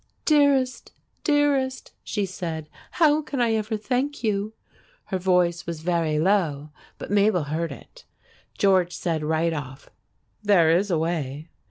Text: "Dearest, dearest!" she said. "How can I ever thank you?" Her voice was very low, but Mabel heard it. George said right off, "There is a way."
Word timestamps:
"Dearest, 0.25 0.93
dearest!" 1.23 1.93
she 2.03 2.25
said. 2.25 2.69
"How 2.93 3.21
can 3.21 3.39
I 3.39 3.53
ever 3.53 3.77
thank 3.77 4.23
you?" 4.23 4.55
Her 5.05 5.19
voice 5.19 5.67
was 5.67 5.81
very 5.81 6.17
low, 6.17 6.71
but 6.97 7.11
Mabel 7.11 7.43
heard 7.43 7.71
it. 7.71 8.05
George 8.57 8.95
said 8.95 9.23
right 9.23 9.53
off, 9.53 9.91
"There 10.41 10.71
is 10.75 10.89
a 10.89 10.97
way." 10.97 11.51